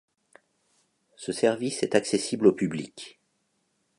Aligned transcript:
Ce 1.15 1.31
service 1.31 1.83
est 1.83 1.93
accessible 1.93 2.47
au 2.47 2.53
public. 2.53 3.19